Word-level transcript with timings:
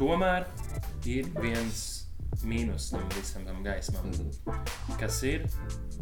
tomēr 0.00 0.48
ir 1.08 1.28
viens 1.40 1.86
mīnus 2.46 2.90
tam 2.94 3.06
visam 3.16 3.44
tam 3.44 3.62
gaismam, 3.66 4.06
Mm 4.06 4.30
-hmm. 4.30 4.98
kas 5.00 5.22
ir 5.28 5.44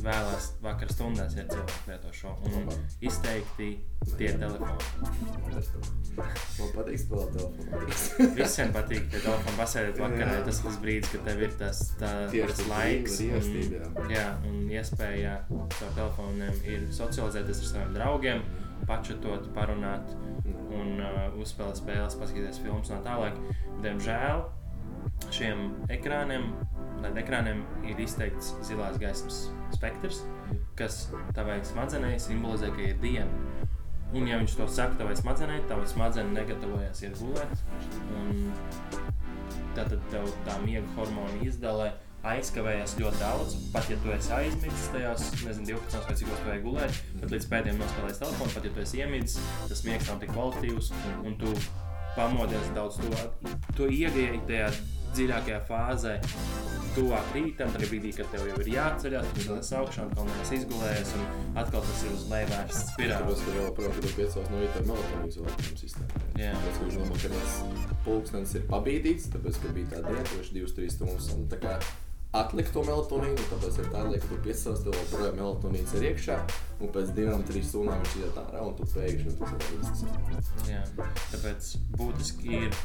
vēlās 0.00 0.44
vakar 0.64 0.88
stundās, 0.92 1.34
ja 1.36 1.44
cilvēki 1.48 1.88
lieto 1.90 2.12
šo. 2.12 2.30
Un 2.44 2.68
izteikti 3.00 3.68
tie 4.18 4.30
telefoni. 4.32 4.72
Man 6.58 6.70
patīk 6.76 7.02
spēlēt 7.02 7.34
telefonu. 7.36 8.34
Visiem 8.38 8.72
patīk, 8.76 9.02
ja 9.12 9.20
telefonu 9.26 9.56
pasēdēt 9.58 10.00
vakarā. 10.00 10.32
Jā. 10.38 10.44
Tas 10.46 10.60
ir 10.60 10.64
tas 10.68 10.78
brīdis, 10.84 11.12
kad 11.12 11.24
tev 11.28 11.42
ir 11.46 11.52
tas, 11.62 11.82
tā, 12.00 12.12
Tieši 12.32 12.48
tas 12.52 12.62
laiks. 12.72 13.18
iestīt, 13.26 13.76
jā. 13.76 13.90
jā, 14.14 14.26
un 14.48 14.56
iespēja 14.70 15.34
caur 15.50 15.92
telefoniem 15.98 16.54
ir 16.64 16.86
socializēties 17.00 17.62
ar 17.64 17.70
saviem 17.72 17.94
draugiem, 17.98 18.42
pačatot, 18.88 19.50
parunāt 19.56 20.14
un 20.80 21.00
uh, 21.00 21.09
uzspēlēt 21.42 21.80
spēles, 21.80 22.16
paskatīties 22.20 22.60
filmas 22.62 22.90
un 22.90 22.98
tā 22.98 23.02
tālāk. 23.06 23.38
Diemžēl 23.84 24.44
šiem 25.34 25.64
ekrāniem, 25.92 26.50
ekrāniem 27.10 27.62
ir 27.88 28.00
izteikts 28.02 28.54
zilās 28.66 28.98
gaismas 29.00 29.46
spektrs, 29.74 30.22
kas 30.78 31.02
tavai 31.36 31.60
smadzenei 31.66 32.18
simbolizē, 32.22 32.72
ka 32.74 32.84
ir 32.88 33.00
diena. 33.02 33.30
Un, 34.10 34.26
ja 34.26 34.40
viņš 34.40 34.56
to 34.58 34.66
saka, 34.66 34.98
tavai 34.98 35.14
smadzenei, 35.18 35.60
tava 35.70 35.86
smadzenes 35.86 36.34
negatavojas 36.34 37.02
iet 37.06 37.20
gulēt. 37.20 37.52
Tad 39.76 39.92
tev 40.10 40.32
tā 40.48 40.56
miega 40.64 40.86
hormonu 40.96 41.44
izdala 41.46 41.92
aizkavējas 42.26 42.96
ļoti 43.00 43.20
daudz. 43.20 43.56
Pat 43.74 43.90
ja 43.90 43.98
tu 44.04 44.12
esi 44.14 44.32
aizmidzis 44.36 44.88
tajās, 44.94 45.26
nezinu, 45.46 45.80
12 45.80 46.08
vai 46.08 46.16
cik 46.20 46.32
gulēt 46.32 46.64
gulēt, 46.66 47.02
tad 47.22 47.34
līdz 47.34 47.50
pēdējiem 47.52 47.80
nospēlēs 47.80 48.22
telefonu. 48.22 48.54
Pat 48.56 48.68
ja 48.68 48.74
tu 48.76 48.84
esi 48.84 49.00
iemidzis, 49.00 49.52
tas 49.70 49.84
miegs 49.88 50.10
nav 50.10 50.20
tik 50.22 50.34
kvalitīvs 50.34 50.92
un, 51.24 51.36
tu 51.40 51.54
pamodies 52.16 52.72
daudz 52.76 53.00
tuvāk. 53.00 53.52
Tu 53.78 53.92
iegāji 54.00 54.42
tajā 54.48 54.72
dziļākajā 55.10 55.60
fāzē, 55.66 56.12
tuvāk 56.94 57.32
rītam, 57.34 57.70
tad 57.74 57.82
brīdī, 57.86 58.12
kad 58.14 58.28
tev 58.30 58.44
jau 58.46 58.58
ir 58.62 58.68
jāceļās, 58.74 59.32
tu 59.38 59.56
esi 59.56 59.74
augšā 59.78 60.04
un 60.22 60.30
esi 60.42 60.60
izgulējies, 60.60 61.14
un 61.18 61.58
atkal 61.62 61.82
tas 61.86 62.04
ir 62.04 62.14
uz 62.14 62.26
leju 62.30 62.50
vērsts 62.50 62.92
spirāli. 62.92 63.38
Ka 63.40 63.54
vēl, 63.56 63.72
protams, 63.78 64.02
tur 64.04 64.14
piecos 64.18 64.52
no 64.52 64.60
rīta 64.60 64.82
ir 64.82 64.86
melatonīns 64.90 65.40
elektrības 65.42 65.82
sistēma. 65.86 66.22
Jā. 66.42 66.52
Ka 66.66 66.76
viņš 66.84 67.00
domā, 67.00 67.18
ka 67.24 67.32
tas 67.34 67.58
pulkstenis 68.06 68.54
ir 68.58 68.68
pabīdīts, 68.70 69.32
tāpēc, 69.34 69.60
ka 69.64 69.74
bija 69.78 69.90
tā 69.94 70.04
diena, 70.06 70.28
kurš 70.30 70.54
2-3 70.58 70.94
stundas 70.94 71.30
un 71.34 71.50
tā 71.50 71.60
kā 71.62 71.74
atlikt 72.36 72.70
to 72.74 72.82
melatonīnu, 72.86 73.42
tāpēc 73.50 73.80
ir 73.82 73.88
tā 73.90 74.04
lieta, 74.06 74.22
ka 74.22 74.30
tu 74.30 74.38
piecos, 74.44 74.84
tev 74.84 74.94
joprojām 74.94 75.36
melatonīns 75.40 75.94
ir 75.98 76.06
iekšā, 76.12 76.36
un 76.78 76.92
pēc 76.94 77.10
2-3 77.16 77.64
stundām 77.66 78.04
viņš 78.04 78.16
iet 78.20 78.38
ārā, 78.44 78.62
un 78.68 78.76
tu 78.78 78.86
pēkšņi 78.94 79.34
ir 79.34 79.66
risks. 79.72 80.04
Jā, 80.70 80.84
tāpēc 81.32 81.72
būtiski 81.98 82.60
ir 82.60 82.80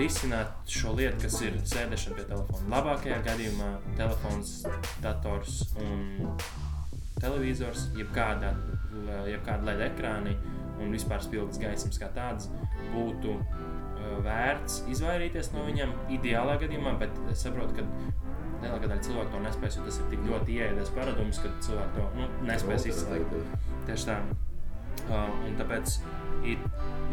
risināt 0.00 0.72
šo 0.78 0.96
lietu, 0.98 1.22
kas 1.22 1.38
ir 1.46 1.60
sēdešana 1.62 2.18
pie 2.18 2.26
telefona. 2.32 2.70
Labākajā 2.74 3.20
gadījumā 3.28 3.70
telefons, 4.00 4.56
dators 5.04 5.60
un 5.78 6.32
televizors, 7.22 7.86
jebkāda, 7.98 8.50
jebkāda 9.30 9.70
LED 9.70 9.84
ekrāni 9.92 10.34
un 10.78 10.94
vispār 10.94 11.22
spilgts 11.24 11.60
gaismas 11.62 12.00
kā 12.00 12.10
tāds 12.14 12.48
būtu 12.94 13.34
uh, 13.34 14.18
vērts 14.24 14.82
izvairīties 14.94 15.52
no 15.54 15.66
viņiem 15.68 15.94
ideālā 16.18 16.58
gadījumā, 16.62 16.96
bet 17.02 17.14
es 17.32 17.44
saprotu, 17.46 17.78
ka 17.78 17.86
lielākā 18.62 18.90
daļa 18.90 19.04
cilvēku 19.06 19.34
to 19.34 19.42
nespēs, 19.44 19.78
jo 19.78 19.86
tas 19.86 20.00
ir 20.00 20.10
tik 20.12 20.26
ļoti 20.26 20.58
ieēdies 20.58 20.92
paradums, 20.96 21.40
ka 21.42 21.52
cilvēki 21.66 21.96
to 21.98 22.06
nu, 22.18 22.28
nespēs 22.48 22.88
izslēgt. 22.90 23.36
Tieši 23.88 24.10
tā. 24.10 24.18
Uh, 25.08 25.30
un 25.46 25.54
tāpēc 25.56 26.00
ir, 26.44 26.64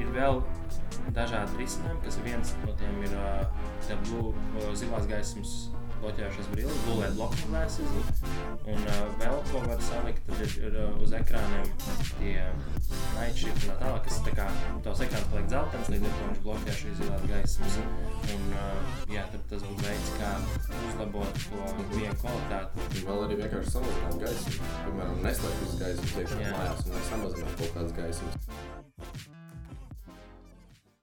ir 0.02 0.10
vēl 0.16 0.42
dažādi 1.16 1.62
risinājumi, 1.62 2.02
kas 2.04 2.18
viens 2.26 2.56
no 2.66 2.74
tiem 2.80 2.98
ir 3.06 3.14
uh, 3.20 3.96
blue, 4.10 4.34
uh, 4.58 4.72
zilās 4.78 5.06
gaismas 5.10 5.56
bloķējošas 6.02 6.50
brilles, 6.52 6.82
blocking 7.16 7.54
glasses. 7.54 7.94
Un 8.66 8.82
uh, 8.82 9.02
vēl 9.22 9.38
ko 9.52 9.62
var 9.66 9.82
salikt, 9.86 10.26
tad 10.28 10.44
ir, 10.44 10.58
ir 10.68 10.80
uh, 10.82 10.98
uz 11.02 11.14
ekrāniem 11.18 11.72
tie 12.20 12.36
un 13.54 13.62
tā 13.66 13.76
tālāk, 13.82 14.02
kas 14.08 14.20
tā 14.26 14.34
kā 14.38 14.46
tos 14.86 15.04
ekrāns 15.06 15.28
paliek 15.32 15.50
dzeltens, 15.52 15.92
līdz 15.94 16.08
ar 16.10 16.16
to 16.16 16.30
viņš 16.30 16.42
bloķē 16.46 16.78
šīs 16.80 16.98
zilās 17.02 17.28
gaismas. 17.32 17.78
Un 18.36 18.48
uh, 18.62 18.96
jā, 19.16 19.26
tad 19.34 19.46
tas 19.52 19.68
būtu 19.68 19.88
veids, 19.88 20.14
kā 20.20 20.32
uzlabot 20.92 21.44
to 21.46 21.90
miega 21.96 22.16
kvalitāti. 22.24 22.88
Vēl 23.10 23.28
arī 23.28 23.42
vienkārši 23.44 23.76
samazināt 23.78 24.18
gaismu. 24.26 24.72
Piemēram, 24.88 25.22
neslēgt 25.28 25.62
visu 25.66 25.84
gaismu 25.84 26.42
Jā. 26.46 26.56
mājās 26.58 26.88
un 26.90 27.06
samazināt 27.12 27.62
kaut 27.62 27.78
kādas 27.78 27.96
gaismas. 28.02 28.75